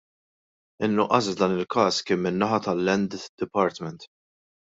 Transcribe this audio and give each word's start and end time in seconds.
In-nuqqas 0.85 1.25
f'dan 1.33 1.53
il-każ 1.57 1.95
kien 2.07 2.23
min-naħa 2.23 2.59
tal-Land 2.67 3.19
Department. 3.43 4.09